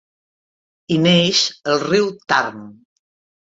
Hi 0.91 0.97
neix 1.03 1.43
el 1.75 1.79
riu 1.85 2.11
Tarn. 2.35 2.67